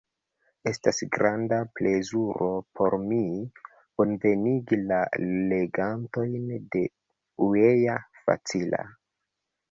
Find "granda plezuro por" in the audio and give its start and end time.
1.15-2.95